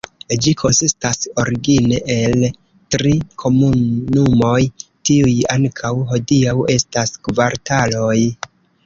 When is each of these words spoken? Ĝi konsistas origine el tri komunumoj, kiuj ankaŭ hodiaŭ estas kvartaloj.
Ĝi 0.43 0.51
konsistas 0.59 1.19
origine 1.41 1.99
el 2.13 2.45
tri 2.95 3.11
komunumoj, 3.43 4.57
kiuj 5.11 5.35
ankaŭ 5.57 5.93
hodiaŭ 6.13 6.57
estas 6.77 7.15
kvartaloj. 7.29 8.17